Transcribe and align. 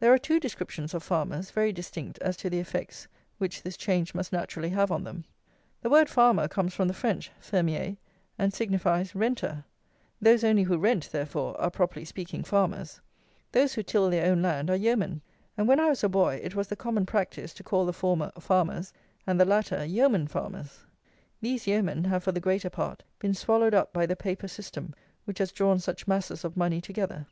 There 0.00 0.12
are 0.12 0.18
two 0.18 0.40
descriptions 0.40 0.94
of 0.94 1.04
farmers, 1.04 1.52
very 1.52 1.72
distinct 1.72 2.18
as 2.18 2.36
to 2.38 2.50
the 2.50 2.58
effects 2.58 3.06
which 3.38 3.62
this 3.62 3.76
change 3.76 4.12
must 4.12 4.32
naturally 4.32 4.70
have 4.70 4.90
on 4.90 5.04
them. 5.04 5.24
The 5.80 5.90
word 5.90 6.10
farmer 6.10 6.48
comes 6.48 6.74
from 6.74 6.88
the 6.88 6.92
French, 6.92 7.30
fermier, 7.38 7.96
and 8.36 8.52
signifies 8.52 9.14
renter. 9.14 9.64
Those 10.20 10.42
only 10.42 10.64
who 10.64 10.76
rent, 10.76 11.10
therefore, 11.12 11.56
are, 11.60 11.70
properly 11.70 12.04
speaking, 12.04 12.42
farmers. 12.42 13.00
Those 13.52 13.74
who 13.74 13.84
till 13.84 14.10
their 14.10 14.26
own 14.26 14.42
land 14.42 14.70
are 14.70 14.76
yeomen; 14.76 15.22
and 15.56 15.68
when 15.68 15.78
I 15.78 15.88
was 15.88 16.02
a 16.02 16.08
boy 16.08 16.40
it 16.42 16.56
was 16.56 16.66
the 16.66 16.74
common 16.74 17.06
practice 17.06 17.54
to 17.54 17.62
call 17.62 17.86
the 17.86 17.92
former 17.92 18.32
farmers 18.40 18.92
and 19.24 19.40
the 19.40 19.44
latter 19.44 19.84
yeoman 19.84 20.26
farmers. 20.26 20.80
These 21.40 21.68
yeomen 21.68 22.02
have, 22.06 22.24
for 22.24 22.32
the 22.32 22.40
greater 22.40 22.70
part, 22.70 23.04
been 23.20 23.34
swallowed 23.34 23.72
up 23.72 23.92
by 23.92 24.04
the 24.04 24.16
paper 24.16 24.48
system 24.48 24.94
which 25.26 25.38
has 25.38 25.52
drawn 25.52 25.78
such 25.78 26.08
masses 26.08 26.44
of 26.44 26.56
money 26.56 26.80
together. 26.80 27.28